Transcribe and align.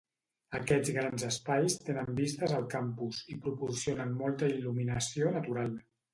Aquests 0.59 0.87
grans 0.95 1.25
espais 1.27 1.75
tenen 1.89 2.09
vistes 2.21 2.57
al 2.61 2.65
campus, 2.73 3.21
i 3.35 3.39
proporcionen 3.45 4.19
molta 4.25 4.53
il·luminació 4.57 5.37
natural. 5.39 5.79